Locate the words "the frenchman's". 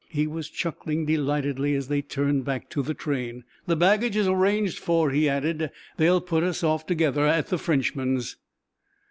7.49-8.35